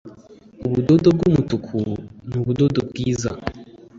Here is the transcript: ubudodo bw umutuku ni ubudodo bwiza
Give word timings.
ubudodo 0.65 1.07
bw 1.15 1.21
umutuku 1.29 1.77
ni 2.27 2.35
ubudodo 2.41 2.79
bwiza 2.89 3.31